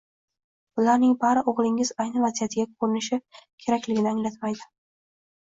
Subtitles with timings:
[0.79, 3.21] Bularning bari o‘g‘lingiz ayni vaziyatiga ko‘nishi
[3.67, 4.67] kerakligini anglatmaydi.